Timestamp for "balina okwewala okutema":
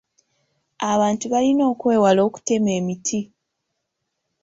1.33-2.69